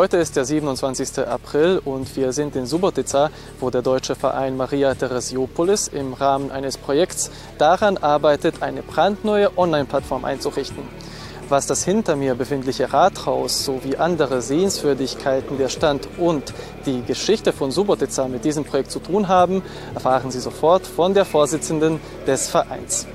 Heute 0.00 0.16
ist 0.16 0.34
der 0.34 0.46
27. 0.46 1.28
April 1.28 1.78
und 1.84 2.16
wir 2.16 2.32
sind 2.32 2.56
in 2.56 2.64
Subotica, 2.64 3.28
wo 3.60 3.68
der 3.68 3.82
deutsche 3.82 4.14
Verein 4.14 4.56
Maria 4.56 4.94
Theresiopolis 4.94 5.88
im 5.88 6.14
Rahmen 6.14 6.50
eines 6.50 6.78
Projekts 6.78 7.30
daran 7.58 7.98
arbeitet, 7.98 8.62
eine 8.62 8.80
brandneue 8.80 9.58
Online-Plattform 9.58 10.24
einzurichten. 10.24 10.84
Was 11.50 11.66
das 11.66 11.84
hinter 11.84 12.16
mir 12.16 12.34
befindliche 12.34 12.90
Rathaus 12.90 13.66
sowie 13.66 13.96
andere 13.96 14.40
Sehenswürdigkeiten 14.40 15.58
der 15.58 15.68
Stand 15.68 16.08
und 16.16 16.54
die 16.86 17.02
Geschichte 17.02 17.52
von 17.52 17.70
Subotica 17.70 18.26
mit 18.26 18.46
diesem 18.46 18.64
Projekt 18.64 18.92
zu 18.92 19.00
tun 19.00 19.28
haben, 19.28 19.60
erfahren 19.92 20.30
Sie 20.30 20.40
sofort 20.40 20.86
von 20.86 21.12
der 21.12 21.26
Vorsitzenden 21.26 22.00
des 22.26 22.48
Vereins. 22.48 23.06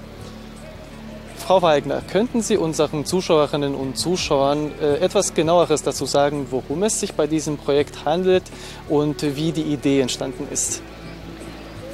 Frau 1.45 1.61
Weigner, 1.61 2.01
könnten 2.11 2.41
Sie 2.41 2.57
unseren 2.57 3.05
Zuschauerinnen 3.05 3.75
und 3.75 3.99
Zuschauern 3.99 4.71
äh, 4.81 4.95
etwas 4.95 5.35
genaueres 5.35 5.83
dazu 5.83 6.07
sagen, 6.07 6.47
worum 6.49 6.81
es 6.81 6.99
sich 6.99 7.13
bei 7.13 7.27
diesem 7.27 7.59
Projekt 7.59 8.03
handelt 8.03 8.41
und 8.89 9.21
wie 9.21 9.51
die 9.51 9.61
Idee 9.61 10.01
entstanden 10.01 10.47
ist? 10.51 10.81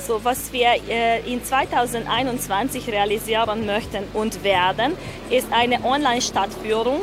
So, 0.08 0.22
was 0.24 0.54
wir 0.54 0.70
äh, 0.88 1.20
in 1.30 1.44
2021 1.44 2.88
realisieren 2.88 3.66
möchten 3.66 4.06
und 4.14 4.42
werden, 4.42 4.94
ist 5.30 5.48
eine 5.52 5.84
Online-Stadtführung 5.84 7.02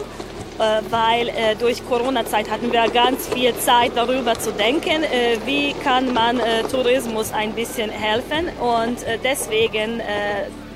äh, 0.59 0.81
weil 0.89 1.31
durch 1.61 1.87
Corona-Zeit 1.87 2.51
hatten 2.51 2.73
wir 2.73 2.89
ganz 2.89 3.29
viel 3.29 3.55
Zeit 3.59 3.93
darüber 3.95 4.39
zu 4.39 4.53
denken, 4.53 5.05
wie 5.45 5.75
kann 5.85 6.15
man 6.15 6.41
Tourismus 6.69 7.31
ein 7.33 7.53
bisschen 7.53 7.91
helfen 7.91 8.49
und 8.59 8.97
deswegen 9.23 10.01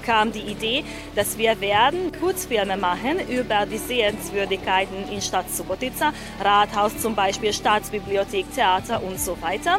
kam 0.03 0.33
die 0.33 0.41
Idee, 0.41 0.85
dass 1.15 1.39
wir 1.39 1.61
werden 1.61 2.13
Kurzfilme 2.19 2.77
machen 2.77 3.21
über 3.29 3.67
die 3.67 3.79
Sehenswürdigkeiten 3.79 5.09
in 5.11 5.21
Stadt 5.21 5.51
Subotica, 5.51 6.13
Rathaus 6.43 6.99
zum 6.99 7.15
Beispiel, 7.15 7.53
Staatsbibliothek, 7.53 8.47
Theater 8.55 9.03
und 9.03 9.21
so 9.21 9.41
weiter. 9.41 9.79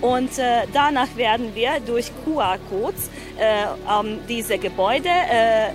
Und 0.00 0.38
äh, 0.38 0.66
danach 0.72 1.14
werden 1.16 1.54
wir 1.54 1.78
durch 1.84 2.10
QR-Codes 2.24 3.10
äh, 3.38 3.64
ähm, 3.64 4.20
diese 4.28 4.58
Gebäude 4.58 5.08
äh, 5.08 5.72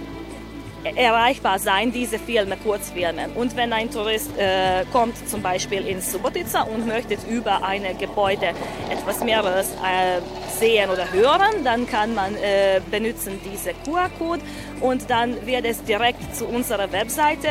erreichbar 0.96 1.60
sein, 1.60 1.92
diese 1.92 2.20
Filme, 2.20 2.58
Kurzfilme. 2.58 3.30
Und 3.36 3.56
wenn 3.56 3.74
ein 3.74 3.90
Tourist 3.90 4.38
äh, 4.38 4.86
kommt 4.92 5.28
zum 5.28 5.42
Beispiel 5.42 5.88
in 5.88 6.02
Subotica 6.02 6.64
und 6.64 6.88
möchte 6.88 7.18
über 7.30 7.64
ein 7.64 7.84
Gebäude 7.98 8.50
etwas 8.90 9.24
mehreres 9.24 9.70
äh, 9.72 10.22
sehen 10.60 10.90
oder 10.90 11.12
hören, 11.12 11.64
dann 11.64 11.88
kann 11.88 12.14
man 12.14 12.36
äh, 12.36 12.82
benutzen 12.92 13.40
diese 13.44 13.74
QR-Code 13.86 14.42
und 14.82 15.10
dann 15.10 15.46
wird 15.46 15.66
es 15.66 15.84
direkt 15.84 16.36
zu 16.36 16.46
unserer 16.46 16.92
Webseite 16.92 17.48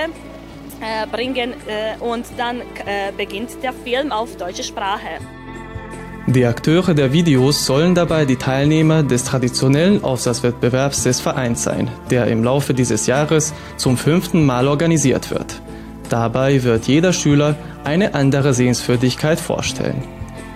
äh, 0.81 1.07
bringen 1.07 1.55
äh, 1.67 1.97
und 2.01 2.27
dann 2.37 2.61
äh, 2.61 3.13
beginnt 3.17 3.63
der 3.63 3.73
Film 3.73 4.13
auf 4.13 4.37
deutsche 4.37 4.63
Sprache. 4.63 5.19
Die 6.27 6.47
Akteure 6.47 6.95
der 6.95 7.13
Videos 7.13 7.67
sollen 7.67 7.95
dabei 7.95 8.25
die 8.25 8.37
Teilnehmer 8.37 9.03
des 9.03 9.25
traditionellen 9.25 10.03
Aufsatzwettbewerbs 10.03 11.03
des 11.03 11.21
Vereins 11.21 11.63
sein, 11.63 11.91
der 12.09 12.29
im 12.29 12.43
Laufe 12.43 12.73
dieses 12.73 13.07
Jahres 13.07 13.53
zum 13.77 13.99
fünften 13.99 14.47
Mal 14.47 14.67
organisiert 14.67 15.31
wird. 15.31 15.61
Dabei 16.09 16.63
wird 16.63 16.87
jeder 16.87 17.13
Schüler 17.13 17.57
eine 17.85 18.15
andere 18.15 18.55
Sehenswürdigkeit 18.55 19.39
vorstellen. 19.39 20.03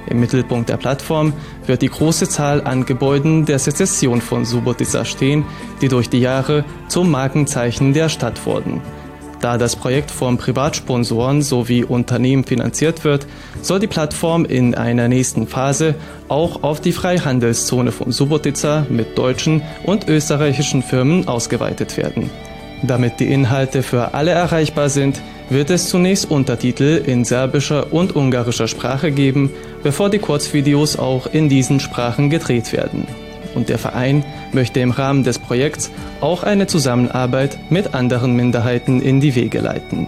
Im 0.09 0.20
Mittelpunkt 0.20 0.70
der 0.70 0.78
Plattform 0.78 1.34
wird 1.66 1.82
die 1.82 1.91
große 1.91 2.31
Zahl 2.31 2.62
an 2.65 2.87
Gebäuden 2.87 3.44
der 3.44 3.59
Sezession 3.59 4.22
von 4.22 4.47
Subotica 4.47 5.04
stehen, 5.04 5.44
die 5.82 5.88
durch 5.88 6.09
die 6.09 6.21
Jahre 6.21 6.65
zum 6.88 7.10
Markenzeichen 7.10 7.92
der 7.92 8.09
Stadt 8.09 8.47
wurden. 8.47 8.81
Da 9.41 9.56
das 9.56 9.76
Projekt 9.76 10.10
von 10.10 10.37
Privatsponsoren 10.37 11.43
sowie 11.43 11.84
Unternehmen 11.84 12.44
finanziert 12.44 13.04
wird, 13.04 13.26
soll 13.62 13.78
die 13.78 13.87
Plattform 13.87 14.44
in 14.44 14.75
einer 14.75 15.06
nächsten 15.06 15.47
Phase 15.47 15.94
auch 16.26 16.65
auf 16.65 16.81
die 16.81 16.93
Freihandelszone 16.93 17.93
von 17.93 18.10
Subotica 18.10 18.84
mit 18.88 19.16
deutschen 19.16 19.62
und 19.84 20.09
österreichischen 20.09 20.82
Firmen 20.82 21.28
ausgeweitet 21.28 21.97
werden. 21.97 22.31
Damit 22.82 23.21
die 23.21 23.32
Inhalte 23.32 23.82
für 23.82 24.15
alle 24.15 24.32
erreichbar 24.32 24.88
sind, 24.88 25.21
wird 25.50 25.71
es 25.71 25.88
zunächst 25.88 26.31
Untertitel 26.31 27.03
in 27.06 27.25
serbischer 27.25 27.93
und 27.93 28.15
ungarischer 28.15 28.69
Sprache 28.69 29.12
geben, 29.12 29.50
bevor 29.82 30.10
die 30.10 30.19
Kurzvideos 30.19 30.98
auch 30.98 31.27
in 31.32 31.48
diesen 31.48 31.81
Sprachen 31.81 32.28
gedreht 32.28 32.72
werden 32.72 33.06
und 33.58 33.69
der 33.69 33.78
Verein 33.78 34.24
möchte 34.52 34.80
im 34.80 34.92
Rahmen 34.92 35.24
des 35.24 35.38
Projekts 35.38 35.91
auch 36.20 36.44
eine 36.44 36.66
Zusammenarbeit 36.69 37.58
mit 37.70 37.92
anderen 37.92 38.34
Minderheiten 38.34 39.02
in 39.02 39.20
die 39.20 39.34
Wege 39.34 39.58
leiten. 39.58 40.06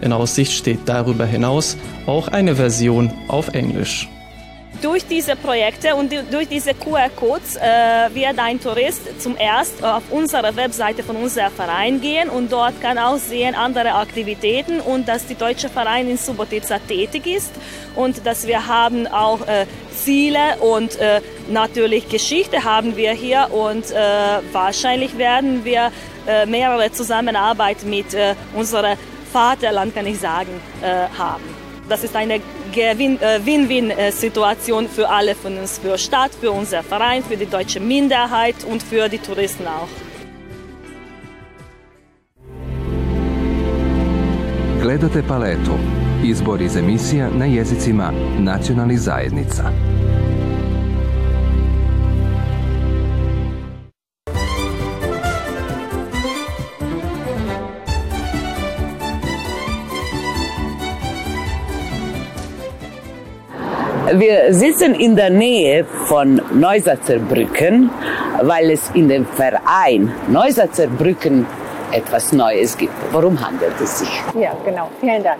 In 0.00 0.12
Aussicht 0.12 0.52
steht 0.52 0.80
darüber 0.86 1.26
hinaus 1.26 1.76
auch 2.06 2.28
eine 2.28 2.56
Version 2.56 3.10
auf 3.28 3.48
Englisch. 3.48 4.08
Durch 4.84 5.06
diese 5.06 5.34
Projekte 5.34 5.94
und 5.94 6.12
durch 6.30 6.46
diese 6.46 6.74
QR-Codes 6.74 7.56
äh, 7.56 7.60
wird 8.12 8.38
ein 8.38 8.60
Tourist 8.60 9.18
zum 9.18 9.34
erst 9.38 9.82
auf 9.82 10.02
unsere 10.10 10.54
Webseite 10.56 11.02
von 11.02 11.16
unserem 11.16 11.50
Verein 11.52 12.02
gehen 12.02 12.28
und 12.28 12.52
dort 12.52 12.82
kann 12.82 12.98
auch 12.98 13.16
sehen 13.16 13.54
andere 13.54 13.94
Aktivitäten 13.94 14.80
und 14.80 15.08
dass 15.08 15.24
die 15.26 15.36
deutsche 15.36 15.70
Verein 15.70 16.10
in 16.10 16.18
Subotica 16.18 16.78
tätig 16.80 17.26
ist 17.26 17.52
und 17.96 18.26
dass 18.26 18.46
wir 18.46 18.66
haben 18.66 19.06
auch 19.06 19.40
äh, 19.48 19.64
Ziele 19.96 20.58
und 20.60 20.96
äh, 20.96 21.22
natürlich 21.48 22.06
Geschichte 22.10 22.62
haben 22.62 22.94
wir 22.94 23.12
hier 23.12 23.48
und 23.52 23.90
äh, 23.90 23.94
wahrscheinlich 24.52 25.16
werden 25.16 25.64
wir 25.64 25.92
äh, 26.26 26.44
mehrere 26.44 26.92
Zusammenarbeit 26.92 27.84
mit 27.84 28.12
äh, 28.12 28.34
unserem 28.54 28.98
Vaterland, 29.32 29.94
kann 29.94 30.06
ich 30.06 30.20
sagen, 30.20 30.60
haben. 31.18 31.42
Das 31.88 32.04
ist 32.04 32.14
eine 32.14 32.40
äh, 32.82 33.46
Win-Win-Situation 33.46 34.88
für 34.88 35.08
alle 35.08 35.34
von 35.34 35.58
uns, 35.58 35.78
für 35.78 35.98
Stadt, 35.98 36.32
für 36.40 36.50
unser 36.50 36.82
Verein, 36.82 37.22
für 37.22 37.36
die 37.36 37.46
deutsche 37.46 37.80
Minderheit 37.80 38.56
und 38.70 38.82
für 38.82 39.08
die 39.08 39.18
Touristen 39.18 39.66
auch. 39.66 39.88
Gledate 44.82 45.22
paletu. 45.22 45.72
Izbor 46.24 46.60
iz 46.60 46.76
emisija 46.76 47.28
na 47.38 47.46
jezicima 47.46 48.12
nacionalnih 48.38 49.00
zajednica. 49.00 49.72
Wir 64.12 64.52
sitzen 64.52 64.94
in 64.94 65.16
der 65.16 65.30
Nähe 65.30 65.84
von 65.84 66.40
Neusatzer 66.52 67.18
Brücken, 67.18 67.90
weil 68.42 68.70
es 68.70 68.90
in 68.90 69.08
dem 69.08 69.24
Verein 69.24 70.12
Neusatzer 70.28 70.88
Brücken 70.88 71.46
etwas 71.90 72.30
Neues 72.32 72.76
gibt. 72.76 72.92
Worum 73.12 73.40
handelt 73.40 73.72
es 73.80 74.00
sich? 74.00 74.22
Ja, 74.38 74.52
genau. 74.62 74.90
Vielen 75.00 75.22
Dank. 75.22 75.38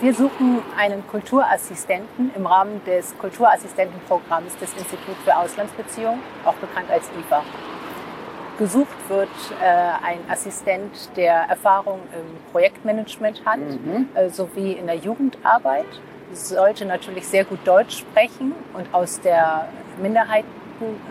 Wir 0.00 0.14
suchen 0.14 0.60
einen 0.78 1.04
Kulturassistenten 1.08 2.30
im 2.36 2.46
Rahmen 2.46 2.80
des 2.86 3.18
Kulturassistentenprogramms 3.18 4.56
des 4.58 4.72
Instituts 4.74 5.18
für 5.24 5.36
Auslandsbeziehungen, 5.36 6.20
auch 6.44 6.54
bekannt 6.54 6.88
als 6.92 7.10
IFA. 7.18 7.42
Gesucht 8.56 8.96
wird 9.08 9.28
äh, 9.60 9.66
ein 10.04 10.18
Assistent, 10.30 11.10
der 11.16 11.34
Erfahrung 11.48 12.00
im 12.12 12.52
Projektmanagement 12.52 13.44
hat, 13.44 13.58
mhm. 13.58 14.08
äh, 14.14 14.28
sowie 14.28 14.72
in 14.72 14.86
der 14.86 14.96
Jugendarbeit 14.96 15.86
sollte 16.32 16.84
natürlich 16.84 17.26
sehr 17.26 17.44
gut 17.44 17.58
Deutsch 17.64 17.98
sprechen 17.98 18.52
und 18.74 18.92
aus 18.92 19.20
der 19.20 19.68
Minderheit, 20.00 20.44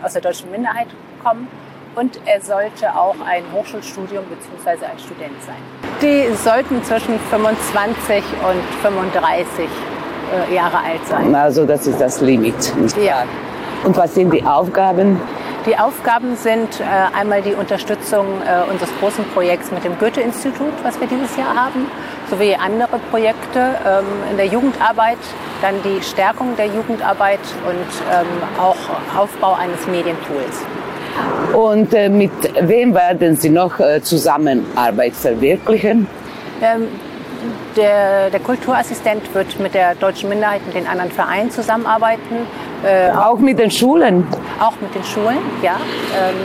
aus 0.02 0.12
der 0.12 0.22
deutschen 0.22 0.50
Minderheit 0.50 0.88
kommen. 1.22 1.48
Und 1.94 2.20
er 2.26 2.40
sollte 2.40 2.94
auch 2.94 3.16
ein 3.26 3.42
Hochschulstudium 3.52 4.24
bzw. 4.26 4.84
ein 4.84 4.98
Student 4.98 5.42
sein. 5.44 5.56
Die 6.00 6.32
sollten 6.36 6.82
zwischen 6.84 7.18
25 7.18 8.22
und 8.48 8.62
35 8.82 9.64
äh, 10.50 10.54
Jahre 10.54 10.78
alt 10.78 11.04
sein. 11.08 11.34
Also 11.34 11.66
das 11.66 11.86
ist 11.86 12.00
das 12.00 12.20
Limit. 12.20 12.76
Nicht 12.76 12.96
ja. 12.98 13.24
Und 13.84 13.96
was 13.96 14.14
sind 14.14 14.32
die 14.32 14.44
Aufgaben? 14.44 15.20
Die 15.68 15.76
Aufgaben 15.76 16.34
sind 16.34 16.80
äh, 16.80 16.84
einmal 17.14 17.42
die 17.42 17.52
Unterstützung 17.52 18.24
äh, 18.40 18.70
unseres 18.70 18.88
großen 19.00 19.22
Projekts 19.34 19.70
mit 19.70 19.84
dem 19.84 19.98
Goethe-Institut, 19.98 20.72
was 20.82 20.98
wir 20.98 21.06
dieses 21.06 21.36
Jahr 21.36 21.54
haben, 21.54 21.90
sowie 22.30 22.54
andere 22.54 22.98
Projekte 23.10 23.76
ähm, 23.86 24.06
in 24.30 24.38
der 24.38 24.46
Jugendarbeit, 24.46 25.18
dann 25.60 25.74
die 25.84 26.02
Stärkung 26.02 26.56
der 26.56 26.68
Jugendarbeit 26.68 27.40
und 27.66 27.86
ähm, 28.10 28.26
auch 28.58 28.76
Aufbau 29.14 29.56
eines 29.56 29.86
Medienpools. 29.86 30.64
Und 31.52 31.92
äh, 31.92 32.08
mit 32.08 32.30
wem 32.66 32.94
werden 32.94 33.36
Sie 33.36 33.50
noch 33.50 33.78
äh, 33.78 34.00
Zusammenarbeit 34.00 35.12
verwirklichen? 35.12 36.06
Ähm, 36.62 36.88
der, 37.76 38.30
der, 38.30 38.40
Kulturassistent 38.40 39.34
wird 39.34 39.60
mit 39.60 39.74
der 39.74 39.94
deutschen 39.96 40.30
Minderheit 40.30 40.62
und 40.66 40.74
den 40.74 40.86
anderen 40.86 41.12
Vereinen 41.12 41.50
zusammenarbeiten. 41.50 42.46
Äh, 42.84 43.10
auch 43.10 43.38
mit 43.38 43.58
den 43.58 43.70
Schulen? 43.70 44.26
Auch 44.60 44.74
mit 44.80 44.94
den 44.94 45.02
Schulen, 45.02 45.38
ja. 45.62 45.76
Ähm, 46.16 46.36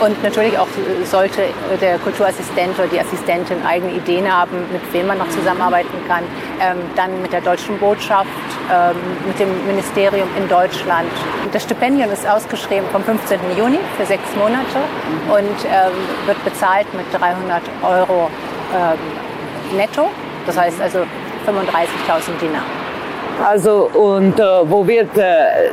und 0.00 0.22
natürlich 0.22 0.58
auch 0.58 0.66
sollte 1.04 1.42
der 1.80 1.98
Kulturassistent 1.98 2.78
oder 2.78 2.88
die 2.88 2.98
Assistentin 2.98 3.58
eigene 3.64 3.92
Ideen 3.92 4.26
haben, 4.26 4.56
mit 4.72 4.80
wem 4.92 5.06
man 5.06 5.18
noch 5.18 5.28
zusammenarbeiten 5.28 5.94
kann. 6.08 6.24
Ähm, 6.60 6.78
dann 6.96 7.20
mit 7.20 7.32
der 7.32 7.42
deutschen 7.42 7.78
Botschaft, 7.78 8.26
ähm, 8.72 8.96
mit 9.26 9.38
dem 9.38 9.66
Ministerium 9.66 10.28
in 10.36 10.48
Deutschland. 10.48 11.10
Das 11.52 11.62
Stipendium 11.64 12.10
ist 12.10 12.26
ausgeschrieben 12.26 12.86
vom 12.90 13.02
15. 13.04 13.38
Juni 13.56 13.78
für 13.98 14.06
sechs 14.06 14.34
Monate 14.36 14.80
und 15.28 15.64
ähm, 15.66 15.92
wird 16.26 16.42
bezahlt 16.44 16.86
mit 16.94 17.04
300 17.12 17.62
Euro 17.82 18.30
ähm, 18.74 19.76
netto. 19.76 20.08
Das 20.46 20.58
heißt 20.58 20.80
also 20.80 21.00
35.000 21.46 22.40
Dinar. 22.40 22.81
Also 23.44 23.90
und 23.92 24.38
äh, 24.38 24.42
wo 24.70 24.86
wird 24.86 25.16
äh, 25.16 25.70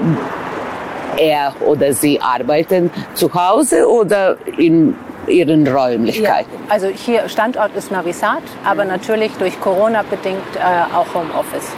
er 1.17 1.53
oder 1.65 1.93
sie 1.93 2.19
arbeiten? 2.19 2.89
Zu 3.13 3.33
Hause 3.33 3.87
oder 3.89 4.37
in 4.57 4.95
ihren 5.27 5.67
Räumlichkeiten? 5.67 6.51
Ja, 6.53 6.73
also 6.73 6.87
hier 6.87 7.29
Standort 7.29 7.75
ist 7.75 7.91
Novi 7.91 8.13
Sad, 8.13 8.43
aber 8.65 8.85
natürlich 8.85 9.31
durch 9.37 9.59
Corona 9.59 10.03
bedingt 10.09 10.55
äh, 10.55 10.95
auch 10.95 11.13
Homeoffice. 11.13 11.71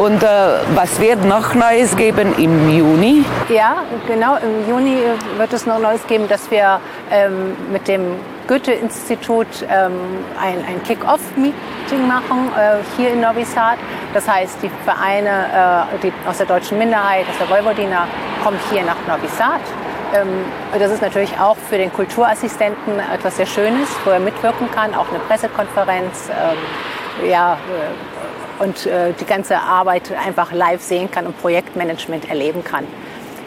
Und 0.00 0.22
äh, 0.22 0.26
was 0.74 1.00
wird 1.00 1.24
noch 1.24 1.54
Neues 1.54 1.96
geben 1.96 2.34
im 2.38 2.70
Juni? 2.70 3.24
Ja, 3.48 3.82
genau. 4.06 4.36
Im 4.36 4.68
Juni 4.68 4.98
wird 5.36 5.52
es 5.52 5.66
noch 5.66 5.78
Neues 5.78 6.06
geben, 6.06 6.28
dass 6.28 6.50
wir 6.50 6.80
ähm, 7.10 7.56
mit 7.70 7.88
dem 7.88 8.14
Goethe-Institut 8.48 9.46
ähm, 9.68 9.92
ein, 10.40 10.58
ein 10.66 10.82
Kick-Off-Meeting 10.82 12.06
machen 12.06 12.50
äh, 12.56 12.78
hier 12.96 13.10
in 13.10 13.20
Novi 13.20 13.44
Sad. 13.44 13.78
Das 14.14 14.28
heißt, 14.28 14.58
die 14.62 14.70
Vereine 14.84 15.88
äh, 15.92 15.98
die 16.02 16.12
aus 16.28 16.38
der 16.38 16.46
deutschen 16.46 16.78
Minderheit, 16.78 17.26
aus 17.28 17.38
der 17.38 17.48
Vojvodina, 17.48 18.06
kommen 18.42 18.58
hier 18.70 18.82
nach 18.82 18.96
Novi 19.06 19.28
Sad. 19.28 19.60
Ähm, 20.14 20.28
das 20.78 20.92
ist 20.92 21.02
natürlich 21.02 21.38
auch 21.38 21.56
für 21.56 21.78
den 21.78 21.92
Kulturassistenten 21.92 22.98
etwas 23.14 23.36
sehr 23.36 23.46
Schönes, 23.46 23.88
wo 24.04 24.10
er 24.10 24.20
mitwirken 24.20 24.70
kann, 24.70 24.94
auch 24.94 25.08
eine 25.08 25.18
Pressekonferenz. 25.20 26.28
Ähm, 26.30 27.28
ja, 27.28 27.54
äh, 27.54 28.62
und 28.62 28.86
äh, 28.86 29.12
die 29.18 29.24
ganze 29.24 29.58
Arbeit 29.58 30.12
einfach 30.12 30.52
live 30.52 30.82
sehen 30.82 31.10
kann 31.10 31.26
und 31.26 31.40
Projektmanagement 31.40 32.28
erleben 32.28 32.62
kann. 32.62 32.86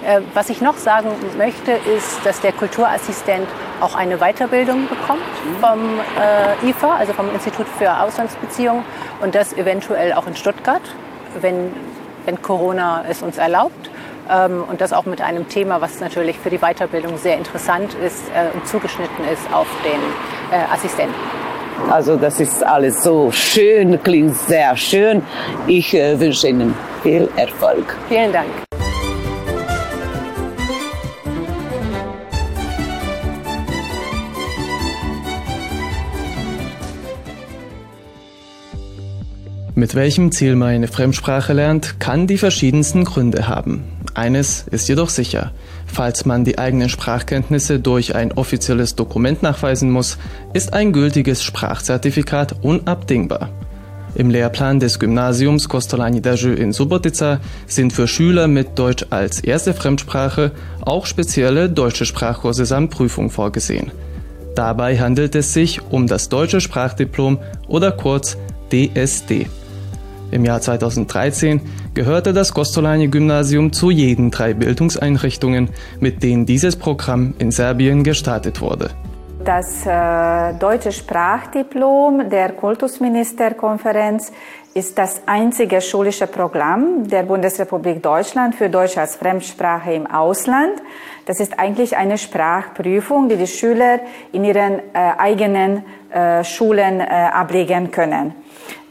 Äh, 0.05 0.21
was 0.33 0.49
ich 0.49 0.61
noch 0.61 0.77
sagen 0.77 1.09
möchte, 1.37 1.71
ist, 1.71 2.25
dass 2.25 2.39
der 2.41 2.51
Kulturassistent 2.51 3.47
auch 3.81 3.95
eine 3.95 4.17
Weiterbildung 4.17 4.87
bekommt 4.87 5.21
vom 5.59 5.99
äh, 6.19 6.69
IFA, 6.69 6.97
also 6.97 7.13
vom 7.13 7.33
Institut 7.33 7.65
für 7.79 7.99
Auslandsbeziehungen 7.99 8.83
und 9.21 9.33
das 9.33 9.53
eventuell 9.53 10.13
auch 10.13 10.27
in 10.27 10.35
Stuttgart, 10.35 10.81
wenn, 11.41 11.73
wenn 12.25 12.41
Corona 12.41 13.03
es 13.09 13.21
uns 13.21 13.37
erlaubt. 13.37 13.89
Ähm, 14.29 14.63
und 14.67 14.81
das 14.81 14.93
auch 14.93 15.05
mit 15.05 15.21
einem 15.21 15.49
Thema, 15.49 15.81
was 15.81 15.99
natürlich 15.99 16.37
für 16.37 16.49
die 16.49 16.59
Weiterbildung 16.59 17.17
sehr 17.17 17.37
interessant 17.37 17.95
ist 17.95 18.23
äh, 18.29 18.55
und 18.55 18.67
zugeschnitten 18.67 19.25
ist 19.31 19.51
auf 19.51 19.67
den 19.83 20.59
äh, 20.59 20.63
Assistenten. 20.71 21.15
Also 21.89 22.15
das 22.15 22.39
ist 22.39 22.63
alles 22.65 23.03
so 23.03 23.31
schön, 23.31 24.01
klingt 24.01 24.35
sehr 24.35 24.75
schön. 24.77 25.23
Ich 25.67 25.93
äh, 25.93 26.19
wünsche 26.19 26.47
Ihnen 26.47 26.73
viel 27.03 27.29
Erfolg. 27.35 27.97
Vielen 28.07 28.31
Dank. 28.31 28.64
Mit 39.77 39.93
welchem 39.93 40.31
Ziel 40.31 40.55
man 40.55 40.69
eine 40.69 40.87
Fremdsprache 40.87 41.51
lernt, 41.51 41.99
kann 41.99 42.27
die 42.27 42.37
verschiedensten 42.37 43.03
Gründe 43.03 43.49
haben. 43.49 43.83
Eines 44.13 44.65
ist 44.71 44.87
jedoch 44.87 45.09
sicher. 45.09 45.51
Falls 45.85 46.23
man 46.23 46.45
die 46.45 46.57
eigenen 46.57 46.87
Sprachkenntnisse 46.87 47.81
durch 47.81 48.15
ein 48.15 48.31
offizielles 48.31 48.95
Dokument 48.95 49.43
nachweisen 49.43 49.91
muss, 49.91 50.17
ist 50.53 50.71
ein 50.71 50.93
gültiges 50.93 51.43
Sprachzertifikat 51.43 52.63
unabdingbar. 52.63 53.49
Im 54.15 54.29
Lehrplan 54.29 54.79
des 54.79 54.97
Gymnasiums 54.97 55.67
Kostolani 55.67 56.21
Daju 56.21 56.53
in 56.53 56.71
Subotica 56.71 57.41
sind 57.67 57.91
für 57.91 58.07
Schüler 58.07 58.47
mit 58.47 58.79
Deutsch 58.79 59.05
als 59.09 59.41
erste 59.41 59.73
Fremdsprache 59.73 60.53
auch 60.79 61.05
spezielle 61.05 61.69
deutsche 61.69 62.05
Sprachkurse 62.05 62.65
samt 62.65 62.91
Prüfung 62.91 63.29
vorgesehen. 63.29 63.91
Dabei 64.55 64.97
handelt 64.97 65.35
es 65.35 65.51
sich 65.51 65.81
um 65.89 66.07
das 66.07 66.29
deutsche 66.29 66.61
Sprachdiplom 66.61 67.39
oder 67.67 67.91
kurz 67.91 68.37
DSD. 68.71 69.47
Im 70.31 70.43
Jahr 70.43 70.61
2013 70.61 71.61
gehörte 71.93 72.33
das 72.33 72.53
Kostolani-Gymnasium 72.53 73.71
zu 73.71 73.89
jeden 73.89 74.31
drei 74.31 74.53
Bildungseinrichtungen, 74.53 75.69
mit 75.99 76.23
denen 76.23 76.45
dieses 76.45 76.75
Programm 76.75 77.33
in 77.37 77.51
Serbien 77.51 78.03
gestartet 78.03 78.61
wurde. 78.61 78.89
Das 79.43 79.85
äh, 79.85 80.57
deutsche 80.57 80.91
Sprachdiplom 80.91 82.29
der 82.31 82.53
Kultusministerkonferenz 82.53 84.31
ist 84.75 84.97
das 84.97 85.21
einzige 85.25 85.79
schulische 85.79 86.27
Programm 86.27 87.07
der 87.07 87.23
Bundesrepublik 87.23 88.03
Deutschland 88.03 88.55
für 88.55 88.69
Deutsch 88.69 88.97
als 88.97 89.15
Fremdsprache 89.15 89.93
im 89.93 90.05
Ausland. 90.05 90.81
Das 91.25 91.39
ist 91.39 91.57
eigentlich 91.57 91.95
eine 91.95 92.17
Sprachprüfung, 92.17 93.29
die 93.29 93.37
die 93.37 93.47
Schüler 93.47 94.01
in 94.33 94.43
ihren 94.43 94.79
äh, 94.79 94.81
eigenen 95.17 95.85
äh, 96.11 96.43
Schulen 96.43 96.99
äh, 96.99 97.05
ablegen 97.05 97.89
können. 97.89 98.35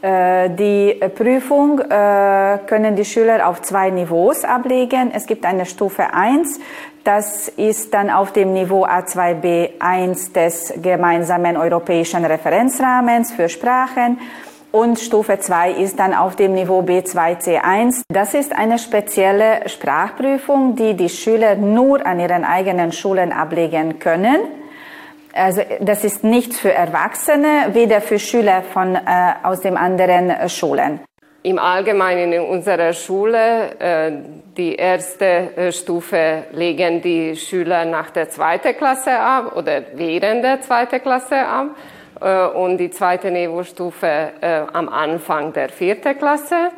Äh, 0.01 0.49
die 0.49 0.99
Prüfung 1.15 1.79
äh, 1.79 2.57
können 2.65 2.95
die 2.95 3.05
Schüler 3.05 3.47
auf 3.47 3.61
zwei 3.61 3.91
Niveaus 3.91 4.43
ablegen. 4.43 5.11
Es 5.13 5.27
gibt 5.27 5.45
eine 5.45 5.67
Stufe 5.67 6.15
1, 6.15 6.61
das 7.03 7.47
ist 7.47 7.93
dann 7.93 8.09
auf 8.09 8.33
dem 8.33 8.53
Niveau 8.53 8.87
A2B1 8.87 10.33
des 10.33 10.73
gemeinsamen 10.81 11.57
europäischen 11.57 12.25
Referenzrahmens 12.25 13.33
für 13.33 13.49
Sprachen. 13.49 14.17
Und 14.75 14.99
Stufe 14.99 15.39
2 15.39 15.71
ist 15.71 15.99
dann 15.99 16.13
auf 16.13 16.35
dem 16.35 16.53
Niveau 16.53 16.81
B2C1. 16.81 18.01
Das 18.09 18.33
ist 18.33 18.53
eine 18.53 18.77
spezielle 18.77 19.69
Sprachprüfung, 19.69 20.75
die 20.75 20.95
die 20.95 21.07
Schüler 21.07 21.55
nur 21.55 22.05
an 22.05 22.19
ihren 22.19 22.43
eigenen 22.43 22.91
Schulen 22.91 23.31
ablegen 23.31 23.99
können. 23.99 24.35
Also 25.33 25.61
das 25.79 26.03
ist 26.03 26.25
nichts 26.25 26.59
für 26.59 26.73
Erwachsene, 26.73 27.69
weder 27.71 28.01
für 28.01 28.19
Schüler 28.19 28.63
von, 28.63 28.95
äh, 28.95 28.99
aus 29.43 29.61
den 29.61 29.77
anderen 29.77 30.49
Schulen. 30.49 30.99
Im 31.43 31.57
Allgemeinen 31.57 32.33
in 32.33 32.41
unserer 32.41 32.91
Schule, 32.91 33.79
äh, 33.79 34.11
die 34.57 34.75
erste 34.75 35.55
äh, 35.55 35.71
Stufe 35.71 36.47
legen 36.51 37.01
die 37.01 37.37
Schüler 37.37 37.85
nach 37.85 38.09
der 38.09 38.27
zweiten 38.29 38.75
Klasse 38.75 39.17
ab 39.17 39.55
oder 39.55 39.83
während 39.93 40.43
der 40.43 40.59
zweiten 40.59 41.01
Klasse 41.01 41.37
ab 41.37 41.67
und 42.19 42.77
die 42.77 42.89
zweite 42.89 43.31
Niveaustufe 43.31 44.07
äh, 44.41 44.61
am 44.71 44.89
Anfang 44.89 45.53
der 45.53 45.69
vierten 45.69 46.17
Klasse. 46.17 46.71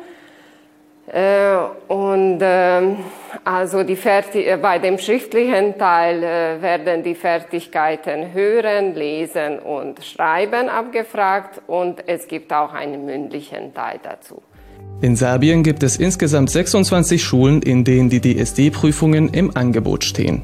Äh, 1.10 1.56
und 1.88 2.38
ähm, 2.42 2.96
also 3.42 3.82
die 3.82 3.96
äh, 3.96 4.58
bei 4.60 4.78
dem 4.78 4.98
schriftlichen 4.98 5.78
Teil 5.78 6.22
äh, 6.22 6.60
werden 6.60 7.02
die 7.02 7.14
Fertigkeiten 7.14 8.34
Hören, 8.34 8.94
Lesen 8.94 9.58
und 9.58 10.04
Schreiben 10.04 10.68
abgefragt 10.68 11.62
und 11.66 12.06
es 12.06 12.28
gibt 12.28 12.52
auch 12.52 12.74
einen 12.74 13.06
mündlichen 13.06 13.72
Teil 13.72 14.00
dazu. 14.02 14.42
In 15.00 15.16
Serbien 15.16 15.62
gibt 15.62 15.82
es 15.82 15.96
insgesamt 15.96 16.50
26 16.50 17.22
Schulen, 17.22 17.62
in 17.62 17.84
denen 17.84 18.10
die 18.10 18.20
DSD-Prüfungen 18.20 19.32
im 19.32 19.56
Angebot 19.56 20.04
stehen. 20.04 20.42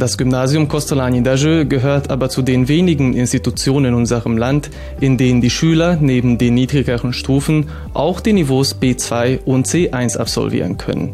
Das 0.00 0.16
Gymnasium 0.16 0.66
Kostolani 0.66 1.22
Dajö 1.22 1.66
gehört 1.66 2.08
aber 2.08 2.30
zu 2.30 2.40
den 2.40 2.68
wenigen 2.68 3.12
Institutionen 3.12 3.90
in 3.90 3.94
unserem 3.94 4.38
Land, 4.38 4.70
in 4.98 5.18
denen 5.18 5.42
die 5.42 5.50
Schüler 5.50 5.98
neben 6.00 6.38
den 6.38 6.54
niedrigeren 6.54 7.12
Stufen 7.12 7.68
auch 7.92 8.20
die 8.20 8.32
Niveaus 8.32 8.74
B2 8.80 9.40
und 9.44 9.66
C1 9.66 10.16
absolvieren 10.16 10.78
können. 10.78 11.12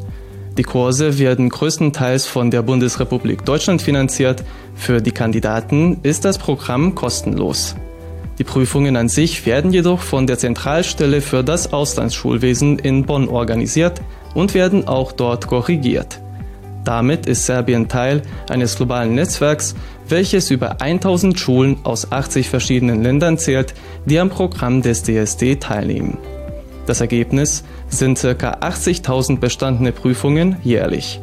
Die 0.57 0.62
Kurse 0.62 1.19
werden 1.19 1.49
größtenteils 1.49 2.26
von 2.26 2.52
der 2.52 2.62
Bundesrepublik 2.62 3.45
Deutschland 3.45 3.83
finanziert. 3.83 4.45
Für 4.76 5.02
die 5.02 5.11
Kandidaten 5.11 5.99
ist 6.05 6.25
das 6.25 6.38
Programm 6.38 6.95
kostenlos. 6.95 7.75
Die 8.38 8.45
Prüfungen 8.45 8.97
an 8.97 9.09
sich 9.09 9.47
werden 9.47 9.73
jedoch 9.73 9.99
von 9.99 10.28
der 10.28 10.38
Zentralstelle 10.38 11.23
für 11.23 11.43
das 11.43 11.73
Auslandsschulwesen 11.73 12.78
in 12.78 13.05
Bonn 13.05 13.28
organisiert 13.28 14.00
und 14.33 14.55
werden 14.55 14.87
auch 14.87 15.11
dort 15.11 15.49
korrigiert. 15.49 16.21
Damit 16.87 17.26
ist 17.26 17.47
Serbien 17.47 17.88
Teil 17.88 18.23
eines 18.49 18.76
globalen 18.76 19.16
Netzwerks, 19.16 19.75
welches 20.09 20.52
über 20.52 20.81
1000 20.81 21.37
Schulen 21.38 21.78
aus 21.83 22.12
80 22.12 22.49
verschiedenen 22.49 23.02
Ländern 23.02 23.38
zählt, 23.38 23.75
die 24.05 24.21
am 24.21 24.31
Programm 24.31 24.83
des 24.83 25.02
DSD 25.02 25.57
teilnehmen. 25.57 26.16
Das 26.87 27.00
Ergebnis 27.00 27.64
sind 27.88 28.21
ca. 28.21 28.28
80.000 28.28 29.40
bestandene 29.40 29.90
Prüfungen 29.90 30.59
jährlich. 30.62 31.21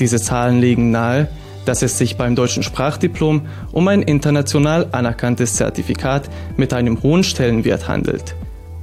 Diese 0.00 0.18
Zahlen 0.18 0.58
legen 0.58 0.90
nahe, 0.90 1.28
dass 1.66 1.82
es 1.82 1.98
sich 1.98 2.16
beim 2.16 2.34
deutschen 2.34 2.62
Sprachdiplom 2.62 3.42
um 3.72 3.88
ein 3.88 4.00
international 4.00 4.86
anerkanntes 4.92 5.56
Zertifikat 5.56 6.30
mit 6.56 6.72
einem 6.72 7.02
hohen 7.02 7.24
Stellenwert 7.24 7.88
handelt. 7.88 8.34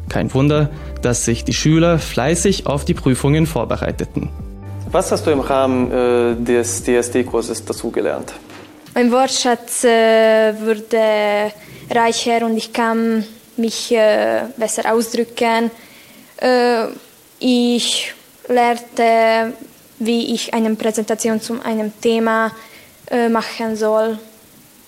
Kein 0.07 0.31
Wunder, 0.35 0.69
dass 1.01 1.25
sich 1.25 1.45
die 1.45 1.53
Schüler 1.53 1.97
fleißig 1.97 2.67
auf 2.67 2.85
die 2.85 2.93
Prüfungen 2.93 3.47
vorbereiteten. 3.47 4.29
Was 4.95 5.11
hast 5.11 5.27
du 5.27 5.31
im 5.31 5.41
Rahmen 5.41 5.91
äh, 5.91 6.35
des 6.41 6.81
DSD-Kurses 6.81 7.65
dazugelernt? 7.65 8.31
Mein 8.93 9.11
Wortschatz 9.11 9.83
äh, 9.83 10.53
wurde 10.57 11.51
reicher 11.91 12.45
und 12.45 12.55
ich 12.55 12.71
kann 12.71 13.25
mich 13.57 13.91
äh, 13.91 14.43
besser 14.55 14.89
ausdrücken. 14.93 15.69
Äh, 16.37 16.85
ich 17.39 18.13
lernte, 18.47 19.51
wie 19.99 20.33
ich 20.33 20.53
eine 20.53 20.73
Präsentation 20.75 21.41
zu 21.41 21.61
einem 21.61 21.91
Thema 21.99 22.53
äh, 23.11 23.27
machen 23.27 23.75
soll. 23.75 24.17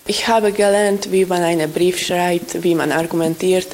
Ich 0.06 0.26
habe 0.26 0.54
gelernt, 0.54 1.12
wie 1.12 1.26
man 1.26 1.44
einen 1.44 1.70
Brief 1.70 2.00
schreibt, 2.00 2.64
wie 2.64 2.76
man 2.76 2.94
argumentiert. 2.94 3.68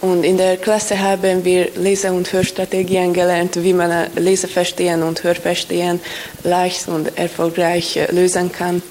Und 0.00 0.24
in 0.24 0.38
der 0.38 0.56
Klasse 0.56 0.98
haben 0.98 1.44
wir 1.44 1.68
Lese- 1.76 2.12
und 2.12 2.32
Hörstrategien 2.32 3.12
gelernt, 3.12 3.62
wie 3.62 3.74
man 3.74 4.06
Leseverstehen 4.16 5.02
und 5.02 5.22
Hörverstehen 5.22 6.00
leicht 6.42 6.88
und 6.88 7.18
erfolgreich 7.18 7.96
äh, 7.96 8.10
lösen 8.10 8.50
kann. 8.50 8.82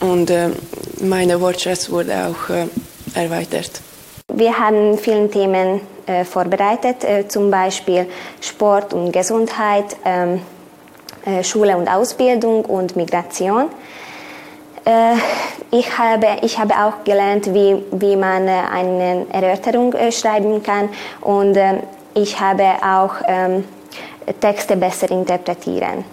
Und 0.00 0.30
äh, 0.30 0.50
meine 1.00 1.40
Wortschatz 1.40 1.90
wurde 1.90 2.12
auch 2.12 2.50
äh, 2.50 2.66
erweitert. 3.14 3.80
Wir 4.32 4.58
haben 4.58 4.98
viele 4.98 5.30
Themen 5.30 5.80
äh, 6.06 6.24
vorbereitet, 6.24 7.04
äh, 7.04 7.26
zum 7.26 7.50
Beispiel 7.50 8.06
Sport 8.40 8.92
und 8.92 9.10
Gesundheit, 9.10 9.96
ähm, 10.04 10.40
äh, 11.24 11.42
Schule 11.42 11.76
und 11.76 11.88
Ausbildung 11.88 12.64
und 12.64 12.94
Migration. 12.94 13.68
Äh, 14.84 15.14
ich, 15.70 15.98
habe, 15.98 16.26
ich 16.42 16.58
habe 16.58 16.74
auch 16.74 17.04
gelernt, 17.04 17.52
wie, 17.52 17.76
wie 17.92 18.16
man 18.16 18.48
äh, 18.48 18.52
eine 18.72 19.26
Erörterung 19.32 19.92
äh, 19.94 20.10
schreiben 20.10 20.62
kann 20.62 20.88
und 21.20 21.56
ich 22.14 22.40
habe 22.40 22.64
auch 22.82 23.14
ähm, 23.28 23.64
Texte 24.40 24.76
besser 24.76 25.10
interpretieren. 25.10 26.04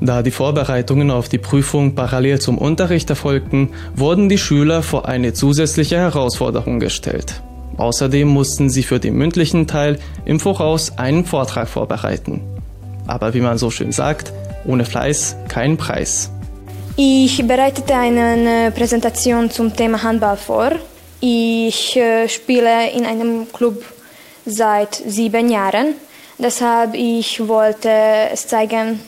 Da 0.00 0.22
die 0.22 0.30
Vorbereitungen 0.30 1.10
auf 1.10 1.28
die 1.28 1.38
Prüfung 1.38 1.94
parallel 1.94 2.40
zum 2.40 2.56
Unterricht 2.56 3.10
erfolgten, 3.10 3.70
wurden 3.96 4.28
die 4.28 4.38
Schüler 4.38 4.82
vor 4.82 5.08
eine 5.08 5.32
zusätzliche 5.32 5.98
Herausforderung 5.98 6.78
gestellt. 6.78 7.42
Außerdem 7.78 8.28
mussten 8.28 8.70
sie 8.70 8.82
für 8.82 9.00
den 9.00 9.14
mündlichen 9.14 9.66
Teil 9.66 9.98
im 10.24 10.40
Voraus 10.40 10.98
einen 10.98 11.24
Vortrag 11.24 11.68
vorbereiten. 11.68 12.42
Aber 13.06 13.34
wie 13.34 13.40
man 13.40 13.58
so 13.58 13.70
schön 13.70 13.92
sagt, 13.92 14.32
ohne 14.64 14.84
Fleiß 14.84 15.36
kein 15.48 15.76
Preis. 15.76 16.30
Ich 17.00 17.46
bereitete 17.46 17.94
eine 17.94 18.72
Präsentation 18.72 19.48
zum 19.52 19.72
Thema 19.72 20.02
Handball 20.02 20.36
vor. 20.36 20.72
Ich 21.20 21.96
äh, 21.96 22.28
spiele 22.28 22.90
in 22.90 23.06
einem 23.06 23.46
Club 23.52 23.84
seit 24.44 24.96
sieben 25.06 25.48
Jahren. 25.48 25.94
Deshalb 26.38 26.94
ich 26.94 27.46
wollte 27.46 27.88
es 28.32 28.48
zeigen, 28.48 28.98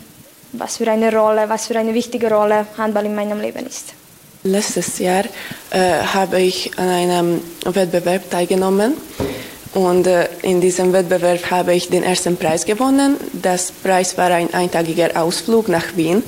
was 0.52 0.76
für 0.76 0.88
eine 0.88 1.12
Rolle, 1.12 1.48
was 1.48 1.66
für 1.66 1.76
eine 1.76 1.92
wichtige 1.92 2.32
Rolle 2.32 2.64
Handball 2.78 3.06
in 3.06 3.16
meinem 3.16 3.40
Leben 3.40 3.66
ist. 3.66 3.86
Letztes 4.44 5.00
Jahr 5.00 5.24
äh, 5.70 6.04
habe 6.14 6.40
ich 6.40 6.70
an 6.78 6.88
einem 6.88 7.40
Wettbewerb 7.64 8.30
teilgenommen 8.30 8.92
und 9.74 10.06
äh, 10.06 10.28
in 10.42 10.60
diesem 10.60 10.92
Wettbewerb 10.92 11.50
habe 11.50 11.74
ich 11.74 11.88
den 11.88 12.04
ersten 12.04 12.36
Preis 12.36 12.64
gewonnen. 12.64 13.16
Das 13.32 13.72
Preis 13.72 14.16
war 14.16 14.30
ein 14.30 14.54
eintagiger 14.54 15.20
Ausflug 15.20 15.66
nach 15.68 15.96
Wien 15.96 16.22